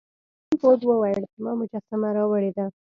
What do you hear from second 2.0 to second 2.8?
راوړې ده.